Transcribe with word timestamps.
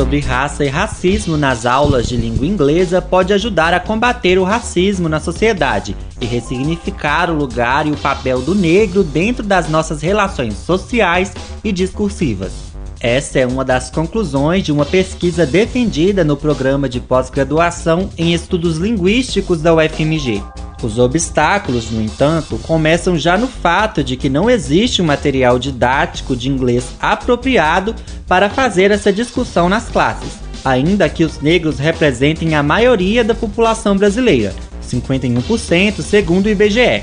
Sobre 0.00 0.18
raça 0.18 0.64
e 0.64 0.68
racismo 0.68 1.36
nas 1.36 1.66
aulas 1.66 2.08
de 2.08 2.16
língua 2.16 2.46
inglesa 2.46 3.02
pode 3.02 3.34
ajudar 3.34 3.74
a 3.74 3.78
combater 3.78 4.38
o 4.38 4.44
racismo 4.44 5.10
na 5.10 5.20
sociedade 5.20 5.94
e 6.18 6.24
ressignificar 6.24 7.30
o 7.30 7.34
lugar 7.34 7.86
e 7.86 7.90
o 7.90 7.96
papel 7.98 8.40
do 8.40 8.54
negro 8.54 9.04
dentro 9.04 9.44
das 9.44 9.68
nossas 9.68 10.00
relações 10.00 10.54
sociais 10.54 11.34
e 11.62 11.70
discursivas. 11.70 12.50
Essa 12.98 13.40
é 13.40 13.46
uma 13.46 13.62
das 13.62 13.90
conclusões 13.90 14.64
de 14.64 14.72
uma 14.72 14.86
pesquisa 14.86 15.44
defendida 15.44 16.24
no 16.24 16.34
programa 16.34 16.88
de 16.88 16.98
pós-graduação 16.98 18.08
em 18.16 18.32
estudos 18.32 18.78
linguísticos 18.78 19.60
da 19.60 19.74
UFMG. 19.74 20.42
Os 20.82 20.98
obstáculos, 20.98 21.90
no 21.90 22.00
entanto, 22.00 22.58
começam 22.62 23.18
já 23.18 23.36
no 23.36 23.46
fato 23.46 24.02
de 24.02 24.16
que 24.16 24.30
não 24.30 24.48
existe 24.48 25.02
um 25.02 25.04
material 25.04 25.58
didático 25.58 26.34
de 26.34 26.48
inglês 26.48 26.92
apropriado 26.98 27.94
para 28.30 28.48
fazer 28.48 28.92
essa 28.92 29.12
discussão 29.12 29.68
nas 29.68 29.88
classes, 29.88 30.38
ainda 30.64 31.08
que 31.08 31.24
os 31.24 31.40
negros 31.40 31.80
representem 31.80 32.54
a 32.54 32.62
maioria 32.62 33.24
da 33.24 33.34
população 33.34 33.96
brasileira, 33.96 34.54
51% 34.80 36.00
segundo 36.00 36.46
o 36.46 36.48
IBGE. 36.48 37.02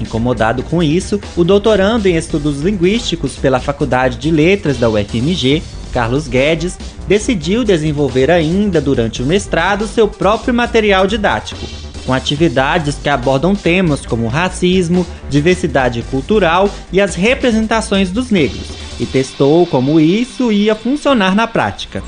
Incomodado 0.00 0.64
com 0.64 0.82
isso, 0.82 1.20
o 1.36 1.44
doutorando 1.44 2.08
em 2.08 2.16
estudos 2.16 2.60
linguísticos 2.60 3.36
pela 3.36 3.60
Faculdade 3.60 4.18
de 4.18 4.32
Letras 4.32 4.76
da 4.76 4.90
UFMG, 4.90 5.62
Carlos 5.92 6.26
Guedes, 6.26 6.76
decidiu 7.06 7.62
desenvolver 7.62 8.28
ainda 8.28 8.80
durante 8.80 9.22
o 9.22 9.26
mestrado 9.26 9.86
seu 9.86 10.08
próprio 10.08 10.52
material 10.52 11.06
didático, 11.06 11.64
com 12.04 12.12
atividades 12.12 12.96
que 13.00 13.08
abordam 13.08 13.54
temas 13.54 14.04
como 14.04 14.26
racismo, 14.26 15.06
diversidade 15.30 16.02
cultural 16.10 16.68
e 16.92 17.00
as 17.00 17.14
representações 17.14 18.10
dos 18.10 18.32
negros, 18.32 18.83
e 18.98 19.06
testou 19.06 19.66
como 19.66 19.98
isso 19.98 20.52
ia 20.52 20.74
funcionar 20.74 21.34
na 21.34 21.46
prática. 21.46 22.02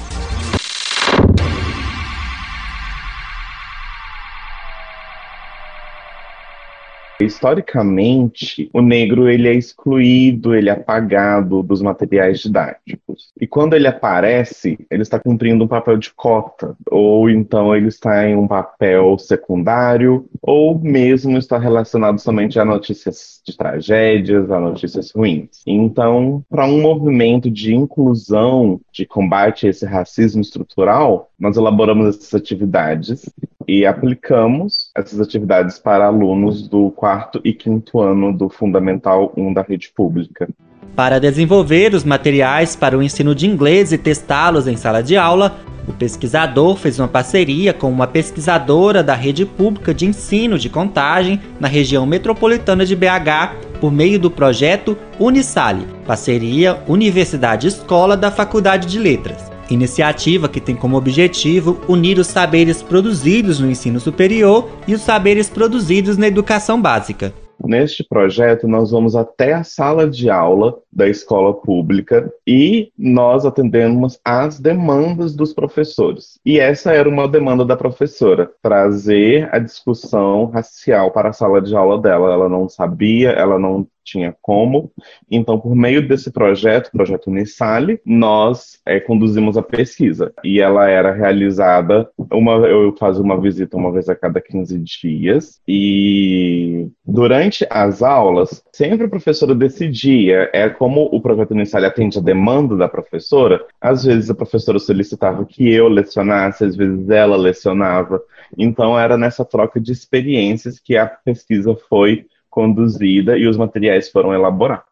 Historicamente, 7.21 8.69
o 8.73 8.81
negro 8.81 9.29
ele 9.29 9.49
é 9.49 9.55
excluído, 9.55 10.55
ele 10.55 10.69
é 10.69 10.73
apagado 10.73 11.63
dos 11.63 11.81
materiais 11.81 12.41
didáticos. 12.41 13.33
E 13.41 13.47
quando 13.47 13.75
ele 13.75 13.87
aparece, 13.87 14.79
ele 14.91 15.03
está 15.03 15.19
cumprindo 15.19 15.65
um 15.65 15.69
papel 15.69 15.97
de 15.97 16.13
cota, 16.13 16.77
ou 16.91 17.31
então 17.31 17.75
ele 17.75 17.89
está 17.89 18.29
em 18.29 18.37
um 18.37 18.47
papel 18.47 19.19
secundário, 19.19 20.29
ou 20.43 20.79
mesmo 20.79 21.39
está 21.39 21.59
relacionado 21.59 22.19
somente 22.19 22.59
a 22.59 22.65
notícias 22.65 23.41
de 23.47 23.57
tragédias, 23.57 24.51
a 24.51 24.61
notícias 24.61 25.11
ruins. 25.11 25.63
Então, 25.67 26.45
para 26.49 26.67
um 26.67 26.81
movimento 26.81 27.51
de 27.51 27.75
inclusão, 27.75 28.81
de 28.93 29.07
combate 29.07 29.67
a 29.67 29.71
esse 29.71 29.87
racismo 29.87 30.43
estrutural, 30.43 31.31
nós 31.39 31.57
elaboramos 31.57 32.09
essas 32.09 32.35
atividades 32.35 33.27
e 33.67 33.85
aplicamos 33.85 34.91
essas 34.97 35.21
atividades 35.21 35.79
para 35.79 36.07
alunos 36.07 36.69
do 36.69 36.91
quarto 36.91 37.41
e 37.45 37.53
quinto 37.53 38.01
ano 38.01 38.33
do 38.33 38.49
Fundamental 38.49 39.33
1 39.37 39.53
da 39.53 39.63
rede 39.63 39.91
pública. 39.95 40.49
Para 40.95 41.21
desenvolver 41.21 41.95
os 41.95 42.05
materiais 42.05 42.75
para 42.75 42.97
o 42.97 43.03
ensino 43.03 43.35
de 43.35 43.47
inglês 43.47 43.93
e 43.93 43.99
testá-los 43.99 44.67
em 44.67 44.77
sala 44.77 45.03
de 45.03 45.17
aula, 45.17 45.55
o 45.87 45.93
pesquisador 45.93 46.77
fez 46.77 46.99
uma 46.99 47.07
parceria 47.07 47.73
com 47.73 47.91
uma 47.91 48.07
pesquisadora 48.07 49.03
da 49.03 49.15
rede 49.15 49.45
pública 49.45 49.93
de 49.93 50.07
ensino 50.07 50.59
de 50.59 50.69
contagem 50.69 51.41
na 51.61 51.69
região 51.69 52.07
metropolitana 52.07 52.85
de 52.85 52.97
BH 52.97 53.77
por 53.81 53.93
meio 53.93 54.19
do 54.19 54.31
projeto 54.31 54.97
Unisale, 55.19 55.87
parceria 56.07 56.83
Universidade 56.89 57.69
Escola 57.69 58.17
da 58.17 58.31
Faculdade 58.31 58.87
de 58.89 58.99
Letras. 58.99 59.46
Iniciativa 59.69 60.49
que 60.49 60.61
tem 60.61 60.77
como 60.77 60.97
objetivo 60.97 61.81
unir 61.89 62.19
os 62.19 62.29
saberes 62.29 62.83
produzidos 62.83 63.59
no 63.59 63.71
ensino 63.71 63.99
superior 63.99 64.69
e 64.87 64.95
os 64.95 65.01
saberes 65.01 65.51
produzidos 65.51 66.17
na 66.17 66.29
educação 66.29 66.81
básica. 66.81 67.33
Neste 67.65 68.05
projeto, 68.05 68.69
nós 68.69 68.91
vamos 68.91 69.17
até 69.17 69.55
a 69.55 69.65
sala 69.65 70.09
de 70.09 70.29
aula 70.29 70.79
da 70.93 71.09
escola 71.09 71.55
pública 71.55 72.31
e 72.47 72.93
nós 72.97 73.47
atendemos 73.47 74.21
às 74.25 74.61
demandas 74.61 75.35
dos 75.35 75.53
professores. 75.53 76.39
E 76.45 76.61
essa 76.61 76.93
era 76.93 77.09
uma 77.09 77.27
demanda 77.27 77.65
da 77.65 77.77
professora, 77.77 78.51
trazer 78.63 79.49
a 79.53 79.59
discussão 79.59 80.47
racial 80.47 81.11
para 81.11 81.31
a 81.31 81.33
sala 81.33 81.61
de 81.61 81.75
aula 81.75 82.01
dela. 82.01 82.33
Ela 82.33 82.49
não 82.49 82.69
sabia, 82.69 83.31
ela 83.31 83.59
não 83.59 83.87
tinha 84.07 84.35
como. 84.41 84.93
Então, 85.31 85.59
por 85.59 85.75
meio 85.75 86.07
desse 86.07 86.31
projeto, 86.31 86.91
projeto 86.93 87.27
Unisale, 87.27 88.01
nós 88.07 88.81
é, 88.87 89.01
conduzimos 89.01 89.57
a 89.57 89.63
pesquisa. 89.63 90.33
E 90.45 90.61
ela 90.61 90.89
era 90.89 91.13
realizada, 91.13 92.09
uma, 92.33 92.53
eu 92.67 92.95
fazia 92.97 93.23
uma 93.23 93.39
visita 93.39 93.77
uma 93.77 93.91
vez 93.91 94.09
a 94.09 94.15
cada 94.15 94.41
15 94.41 94.79
dias. 94.79 95.61
E 95.67 96.89
durante 97.05 97.67
as 97.69 98.03
aulas, 98.03 98.63
sempre 98.73 99.07
a 99.07 99.11
professora 99.11 99.55
decidia, 99.55 100.49
é 100.53 100.69
como 100.69 101.09
o 101.13 101.21
projeto 101.21 101.51
Unisale 101.51 101.87
atende 101.87 102.19
a 102.19 102.23
demanda 102.23 102.77
da 102.77 102.89
professora, 102.89 103.65
às 103.81 104.05
vezes 104.05 104.31
a 104.31 104.35
professora 104.35 104.79
solicitava 104.79 105.45
que 105.45 105.69
eu 105.69 105.89
lecionasse, 105.89 106.65
às 106.65 106.77
vezes 106.77 107.11
ela 107.11 107.37
lecionava. 107.37 108.23
Então, 108.57 108.99
era 108.99 109.19
nessa 109.19 109.45
troca 109.45 109.81
de 109.81 109.91
experiências 109.91 110.79
que 110.79 110.97
a 110.97 111.07
pesquisa 111.07 111.75
foi 111.89 112.27
conduzida 112.57 113.37
e 113.37 113.47
os 113.47 113.59
materiais 113.59 114.09
foram 114.09 114.33
elaborados. 114.33 114.87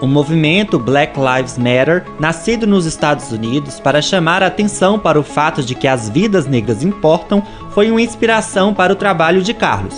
O 0.00 0.06
movimento 0.06 0.78
Black 0.78 1.18
Lives 1.20 1.58
Matter, 1.58 2.02
nascido 2.18 2.66
nos 2.66 2.86
Estados 2.86 3.30
Unidos 3.30 3.78
para 3.78 4.00
chamar 4.00 4.42
a 4.42 4.46
atenção 4.46 4.98
para 4.98 5.20
o 5.20 5.22
fato 5.22 5.62
de 5.62 5.74
que 5.74 5.86
as 5.86 6.08
vidas 6.08 6.46
negras 6.46 6.82
importam, 6.82 7.42
foi 7.70 7.90
uma 7.90 8.00
inspiração 8.00 8.72
para 8.72 8.92
o 8.92 8.96
trabalho 8.96 9.42
de 9.42 9.52
Carlos. 9.52 9.94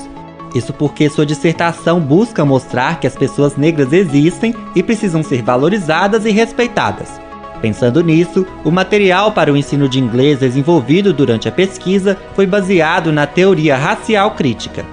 Isso 0.54 0.72
porque 0.72 1.08
sua 1.08 1.24
dissertação 1.24 2.00
busca 2.00 2.44
mostrar 2.44 2.98
que 2.98 3.06
as 3.06 3.14
pessoas 3.14 3.56
negras 3.56 3.92
existem 3.92 4.54
e 4.74 4.82
precisam 4.82 5.22
ser 5.22 5.42
valorizadas 5.42 6.26
e 6.26 6.30
respeitadas. 6.30 7.20
Pensando 7.62 8.02
nisso, 8.02 8.46
o 8.64 8.70
material 8.70 9.32
para 9.32 9.52
o 9.52 9.56
ensino 9.56 9.88
de 9.88 9.98
inglês 9.98 10.40
desenvolvido 10.40 11.12
durante 11.12 11.48
a 11.48 11.52
pesquisa 11.52 12.16
foi 12.34 12.46
baseado 12.46 13.12
na 13.12 13.26
teoria 13.26 13.76
racial 13.76 14.32
crítica 14.32 14.84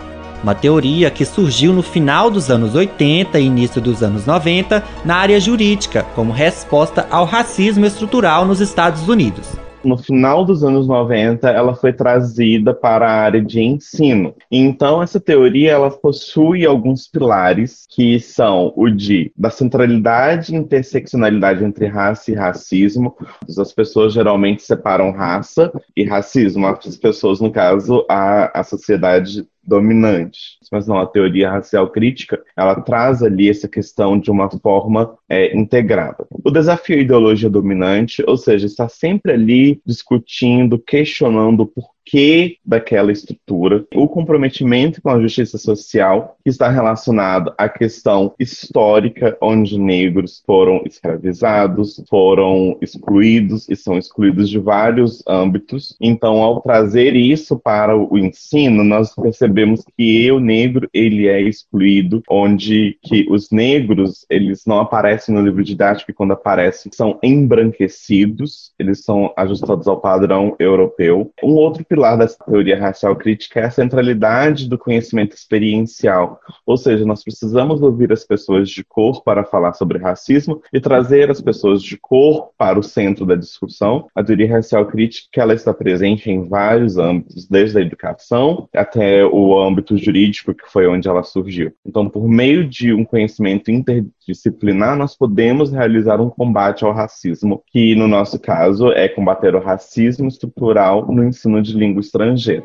uma 0.44 0.54
teoria 0.54 1.10
que 1.10 1.26
surgiu 1.26 1.74
no 1.74 1.82
final 1.82 2.30
dos 2.30 2.52
anos 2.52 2.76
80 2.76 3.40
e 3.40 3.46
início 3.46 3.82
dos 3.82 4.04
anos 4.04 4.26
90 4.26 4.84
na 5.06 5.16
área 5.16 5.40
jurídica, 5.40 6.06
como 6.14 6.34
resposta 6.34 7.08
ao 7.10 7.26
racismo 7.26 7.86
estrutural 7.86 8.46
nos 8.46 8.60
Estados 8.60 9.08
Unidos 9.08 9.64
no 9.84 9.98
final 9.98 10.46
dos 10.46 10.64
anos 10.64 10.88
90, 10.88 11.50
ela 11.50 11.76
foi 11.76 11.92
trazida 11.92 12.74
para 12.74 13.08
a 13.08 13.22
área 13.22 13.42
de 13.42 13.62
ensino. 13.62 14.34
Então, 14.50 15.04
essa 15.04 15.20
teoria 15.20 15.72
ela 15.72 15.92
possui 15.92 16.66
alguns 16.66 17.08
pilares 17.08 17.86
que 17.90 18.20
são 18.20 18.74
o 18.76 18.90
de 18.90 19.32
da 19.36 19.50
centralidade 19.50 20.54
e 20.54 20.58
interseccionalidade 20.58 21.64
entre 21.64 21.86
raça 21.88 22.32
e 22.32 22.36
racismo. 22.36 23.16
As 23.58 23.74
pessoas 23.74 24.14
geralmente 24.14 24.64
separam 24.64 25.12
raça 25.12 25.72
e 25.96 26.04
racismo. 26.04 26.66
As 26.66 26.98
pessoas, 26.98 27.42
no 27.42 27.52
caso, 27.52 28.06
a, 28.10 28.60
a 28.60 28.64
sociedade 28.64 29.46
dominante. 29.64 30.58
Mas 30.72 30.88
não, 30.88 31.00
a 31.00 31.06
teoria 31.06 31.52
racial 31.52 31.90
crítica, 31.90 32.42
ela 32.56 32.82
traz 32.82 33.24
ali 33.24 33.50
essa 33.50 33.68
questão 33.68 34.20
de 34.20 34.30
uma 34.30 34.50
forma 34.50 35.16
é, 35.30 35.56
integrada. 35.56 36.26
O 36.44 36.52
desafio 36.52 37.00
ideologia 37.00 37.50
dominante, 37.50 38.24
ou 38.28 38.38
seja, 38.38 38.66
está 38.66 38.90
sempre 38.90 39.32
ali 39.34 39.82
discutindo, 39.86 40.78
questionando 40.78 41.66
por 41.66 41.93
porquê 42.04 42.58
daquela 42.66 43.12
estrutura, 43.12 43.86
o 43.96 44.08
comprometimento 44.08 45.02
com 45.02 45.10
a 45.10 45.22
justiça 45.22 45.58
social, 45.58 46.38
que 46.44 46.50
está 46.50 46.70
relacionado 46.70 47.54
à 47.58 47.70
questão 47.70 48.34
histórica, 48.38 49.38
onde 49.42 49.80
negros 49.80 50.44
foram 50.46 50.84
escravizados, 50.86 52.04
foram 52.10 52.78
excluídos 52.82 53.68
e 53.70 53.76
são 53.76 53.98
excluídos 53.98 54.50
de 54.50 54.60
vários 54.60 55.24
âmbitos. 55.28 55.96
Então, 56.00 56.42
ao 56.42 56.62
trazer 56.62 57.16
isso 57.16 57.58
para 57.58 57.98
o 57.98 58.18
ensino, 58.18 58.84
nós 58.84 59.16
percebemos 59.16 59.84
que 59.98 60.32
o 60.32 60.40
negro 60.40 60.90
ele 60.94 61.28
é 61.28 61.42
excluído, 61.42 62.22
onde 62.30 62.98
que 63.02 63.26
os 63.30 63.50
negros 63.50 64.26
eles 64.30 64.64
não 64.66 64.80
aparecem 64.80 65.34
no 65.34 65.42
livro 65.42 65.64
didático 65.64 66.12
e 66.12 66.14
quando 66.14 66.34
aparecem 66.34 66.92
são 66.92 67.18
embranquecidos, 67.24 68.74
eles 68.78 69.04
são 69.04 69.34
ajustados 69.38 69.88
ao 69.88 70.00
padrão 70.00 70.56
europeu. 70.60 71.32
Um 71.44 71.54
outro 71.54 71.84
pilar 71.94 72.18
dessa 72.18 72.44
teoria 72.44 72.80
racial 72.80 73.16
crítica 73.16 73.60
é 73.60 73.66
a 73.66 73.70
centralidade 73.70 74.68
do 74.68 74.80
conhecimento 74.80 75.36
experiencial, 75.36 76.40
ou 76.66 76.76
seja, 76.76 77.06
nós 77.06 77.24
precisamos 77.24 77.84
ouvir 77.84 78.12
as 78.12 78.24
pessoas 78.24 78.68
de 78.68 78.84
cor 78.84 79.24
para 79.24 79.44
falar 79.44 79.74
sobre 79.74 80.00
racismo 80.00 80.60
e 80.74 80.80
trazer 80.80 81.30
as 81.30 81.40
pessoas 81.40 81.84
de 81.84 81.96
cor 81.96 82.50
para 82.58 82.80
o 82.80 82.84
centro 82.84 83.28
da 83.28 83.36
discussão. 83.36 84.08
A 84.16 84.24
teoria 84.24 84.50
racial 84.50 84.88
crítica 84.88 85.40
ela 85.40 85.54
está 85.54 85.72
presente 85.72 86.32
em 86.32 86.48
vários 86.48 86.98
âmbitos, 86.98 87.48
desde 87.48 87.78
a 87.78 87.82
educação 87.82 88.68
até 88.74 89.24
o 89.24 89.62
âmbito 89.62 89.96
jurídico, 89.96 90.56
que 90.56 90.68
foi 90.72 90.88
onde 90.88 91.08
ela 91.08 91.22
surgiu. 91.22 91.74
Então, 91.86 92.10
por 92.10 92.28
meio 92.28 92.68
de 92.68 92.92
um 92.92 93.06
conhecimento 93.06 93.70
interdisciplinar, 93.70 94.98
nós 94.98 95.16
podemos 95.16 95.72
realizar 95.72 96.20
um 96.20 96.30
combate 96.30 96.84
ao 96.84 96.92
racismo, 96.92 97.62
que 97.68 97.94
no 97.94 98.08
nosso 98.08 98.40
caso 98.40 98.92
é 98.92 99.08
combater 99.08 99.54
o 99.54 99.62
racismo 99.62 100.28
estrutural 100.28 101.06
no 101.12 101.24
ensino 101.24 101.62
de 101.62 101.83
língua 101.84 102.02
estrangeira. 102.02 102.64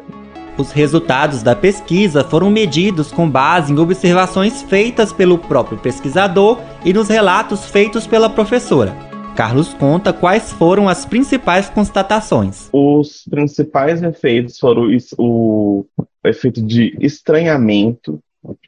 Os 0.56 0.72
resultados 0.72 1.42
da 1.42 1.54
pesquisa 1.54 2.24
foram 2.24 2.50
medidos 2.50 3.12
com 3.12 3.30
base 3.30 3.72
em 3.72 3.78
observações 3.78 4.62
feitas 4.62 5.12
pelo 5.12 5.38
próprio 5.38 5.78
pesquisador 5.78 6.58
e 6.84 6.92
nos 6.92 7.08
relatos 7.08 7.64
feitos 7.66 8.06
pela 8.06 8.28
professora. 8.28 8.92
Carlos 9.36 9.72
conta 9.72 10.12
quais 10.12 10.52
foram 10.52 10.88
as 10.88 11.04
principais 11.04 11.70
constatações. 11.70 12.68
Os 12.72 13.22
principais 13.30 14.02
efeitos 14.02 14.58
foram 14.58 14.88
o 15.16 15.84
efeito 16.24 16.60
de 16.60 16.96
estranhamento, 17.00 18.18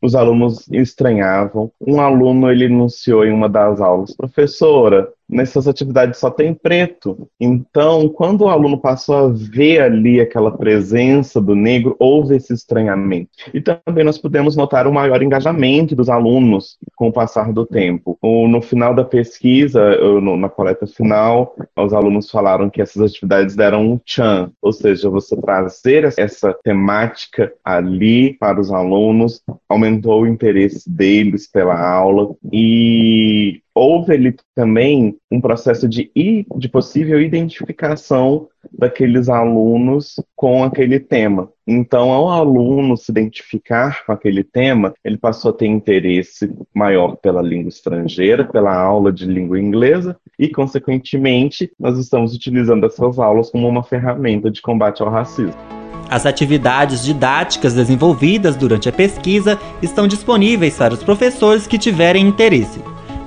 os 0.00 0.14
alunos 0.14 0.68
estranhavam. 0.70 1.72
Um 1.84 2.00
aluno 2.00 2.48
ele 2.48 2.66
anunciou 2.66 3.24
em 3.24 3.32
uma 3.32 3.48
das 3.48 3.80
aulas, 3.80 4.14
professora, 4.14 5.08
nessas 5.30 5.68
atividades 5.68 6.18
só 6.18 6.30
tem 6.30 6.52
preto. 6.52 7.28
Então, 7.38 8.08
quando 8.08 8.42
o 8.42 8.48
aluno 8.48 8.78
passou 8.78 9.14
a 9.14 9.28
ver 9.28 9.80
ali 9.80 10.20
aquela 10.20 10.50
presença 10.50 11.40
do 11.40 11.54
negro, 11.54 11.94
houve 11.98 12.36
esse 12.36 12.52
estranhamento. 12.52 13.30
E 13.54 13.60
também 13.60 14.04
nós 14.04 14.18
pudemos 14.18 14.56
notar 14.56 14.86
um 14.86 14.92
maior 14.92 15.22
engajamento 15.22 15.94
dos 15.94 16.08
alunos 16.08 16.78
com 16.96 17.08
o 17.08 17.12
passar 17.12 17.52
do 17.52 17.64
tempo. 17.64 18.18
No 18.22 18.60
final 18.60 18.94
da 18.94 19.04
pesquisa, 19.04 19.80
na 20.20 20.48
coleta 20.48 20.86
final, 20.86 21.54
os 21.76 21.92
alunos 21.92 22.30
falaram 22.30 22.68
que 22.68 22.82
essas 22.82 23.02
atividades 23.02 23.54
deram 23.54 23.92
um 23.92 23.98
tchan, 23.98 24.50
ou 24.60 24.72
seja, 24.72 25.08
você 25.08 25.36
trazer 25.36 26.12
essa 26.18 26.52
temática 26.64 27.52
ali 27.64 28.34
para 28.34 28.60
os 28.60 28.70
alunos 28.72 29.42
aumentou 29.68 30.22
o 30.22 30.26
interesse 30.26 30.90
deles 30.90 31.46
pela 31.46 31.78
aula 31.78 32.34
e 32.52 33.62
houve 33.74 34.14
ali 34.14 34.36
também 34.54 35.16
um 35.30 35.40
processo 35.40 35.88
de, 35.88 36.10
de 36.14 36.68
possível 36.68 37.20
identificação 37.20 38.48
daqueles 38.72 39.28
alunos 39.28 40.16
com 40.36 40.62
aquele 40.64 41.00
tema. 41.00 41.48
Então, 41.66 42.10
ao 42.10 42.28
aluno 42.30 42.96
se 42.96 43.10
identificar 43.10 44.04
com 44.04 44.12
aquele 44.12 44.42
tema, 44.42 44.92
ele 45.04 45.16
passou 45.16 45.50
a 45.50 45.54
ter 45.54 45.66
interesse 45.66 46.52
maior 46.74 47.16
pela 47.16 47.40
língua 47.40 47.68
estrangeira, 47.68 48.44
pela 48.44 48.74
aula 48.74 49.12
de 49.12 49.24
língua 49.24 49.58
inglesa, 49.58 50.16
e, 50.38 50.48
consequentemente, 50.48 51.70
nós 51.78 51.98
estamos 51.98 52.34
utilizando 52.34 52.86
essas 52.86 53.18
aulas 53.18 53.50
como 53.50 53.68
uma 53.68 53.82
ferramenta 53.82 54.50
de 54.50 54.60
combate 54.60 55.02
ao 55.02 55.10
racismo. 55.10 55.54
As 56.10 56.26
atividades 56.26 57.04
didáticas 57.04 57.72
desenvolvidas 57.72 58.56
durante 58.56 58.88
a 58.88 58.92
pesquisa 58.92 59.56
estão 59.80 60.08
disponíveis 60.08 60.76
para 60.76 60.92
os 60.92 61.04
professores 61.04 61.68
que 61.68 61.78
tiverem 61.78 62.26
interesse. 62.26 62.80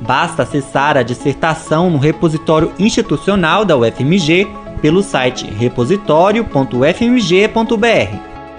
Basta 0.06 0.44
acessar 0.44 0.98
a 0.98 1.04
dissertação 1.04 1.90
no 1.90 1.98
repositório 1.98 2.74
institucional 2.78 3.64
da 3.64 3.78
UFMG 3.78 4.46
pelo 4.82 5.02
site 5.02 5.46
repositório.ufmg.br. 5.46 8.18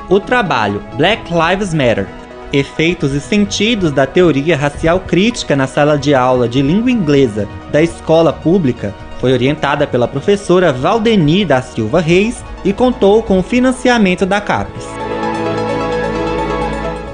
O 0.08 0.20
trabalho 0.20 0.82
Black 0.96 1.31
Lives 1.32 1.75
Matter 1.75 2.06
Efeitos 2.52 3.12
e 3.12 3.20
sentidos 3.20 3.91
da 3.91 4.06
teoria 4.06 4.56
racial 4.56 5.00
crítica 5.00 5.56
na 5.56 5.67
sala 5.67 5.99
de 5.99 6.14
aula 6.14 6.49
de 6.49 6.62
língua 6.62 6.88
inglesa 6.88 7.49
da 7.73 7.82
escola 7.82 8.32
pública 8.32 8.94
foi 9.19 9.32
orientada 9.32 9.88
pela 9.88 10.06
professora 10.06 10.73
Valdeni 10.73 11.44
da 11.44 11.61
Silva 11.61 12.00
Reis 12.00 12.44
e 12.64 12.73
contou 12.73 13.25
com 13.25 13.40
o 13.40 13.43
financiamento 13.43 14.25
da 14.25 14.40
CAPES. 14.40 15.03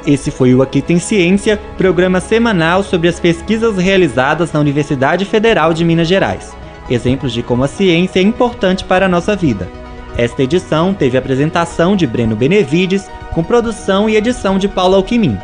Esse 0.07 0.31
foi 0.31 0.55
o 0.55 0.63
Aqui 0.63 0.81
Tem 0.81 0.99
Ciência, 0.99 1.59
programa 1.77 2.21
semanal 2.21 2.83
sobre 2.83 3.09
as 3.09 3.21
pesquisas 3.21 3.77
realizadas 3.77 4.53
na 4.53 4.61
Universidade 4.61 5.25
Federal 5.27 5.75
de 5.75 5.85
Minas 5.85 6.09
Gerais. 6.09 6.57
Exemplos 6.89 7.33
de 7.33 7.43
como 7.43 7.65
a 7.65 7.69
ciência 7.69 8.19
é 8.19 8.23
importante 8.23 8.85
para 8.85 9.07
a 9.07 9.09
nossa 9.09 9.37
vida. 9.37 9.69
Esta 10.17 10.43
edição 10.43 10.95
teve 10.95 11.19
apresentação 11.19 11.95
de 11.95 12.07
Breno 12.07 12.35
Benevides, 12.35 13.09
com 13.33 13.45
produção 13.45 14.09
e 14.09 14.17
edição 14.17 14.59
de 14.59 14.69
Paulo 14.69 14.97
Alquimim. 14.97 15.39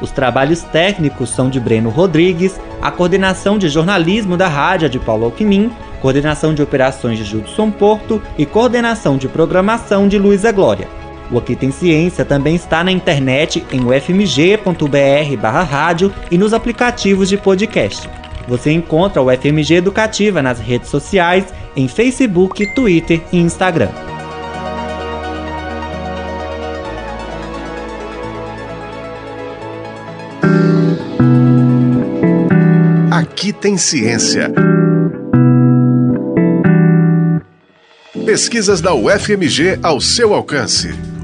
Os 0.00 0.10
trabalhos 0.10 0.62
técnicos 0.62 1.30
são 1.30 1.50
de 1.50 1.60
Breno 1.60 1.90
Rodrigues, 1.90 2.58
a 2.80 2.90
coordenação 2.90 3.58
de 3.58 3.68
jornalismo 3.68 4.36
da 4.36 4.48
rádio 4.48 4.86
é 4.86 4.88
de 4.88 4.98
Paulo 4.98 5.26
Alquimim, 5.26 5.70
coordenação 6.00 6.54
de 6.54 6.62
operações 6.62 7.18
de 7.18 7.24
Judson 7.24 7.70
Porto 7.70 8.22
e 8.38 8.46
coordenação 8.46 9.16
de 9.16 9.28
programação 9.28 10.08
de 10.08 10.18
Luísa 10.18 10.50
Glória. 10.50 10.88
O 11.30 11.38
Aqui 11.38 11.54
Tem 11.54 11.70
Ciência 11.70 12.24
também 12.24 12.54
está 12.54 12.82
na 12.82 12.90
internet 12.90 13.64
em 13.70 13.80
ufmg.br 13.84 15.46
rádio 15.68 16.12
e 16.30 16.38
nos 16.38 16.54
aplicativos 16.54 17.28
de 17.28 17.36
podcast. 17.36 18.08
Você 18.48 18.72
encontra 18.72 19.20
o 19.20 19.30
FMG 19.30 19.74
Educativa 19.74 20.40
nas 20.40 20.58
redes 20.58 20.88
sociais, 20.88 21.44
em 21.76 21.86
Facebook, 21.86 22.66
Twitter 22.74 23.20
e 23.30 23.38
Instagram. 23.38 23.90
Aqui 33.10 33.52
tem 33.52 33.76
ciência. 33.76 34.50
Pesquisas 38.24 38.80
da 38.80 38.94
UFMG 38.94 39.78
ao 39.82 40.00
seu 40.00 40.32
alcance. 40.32 41.17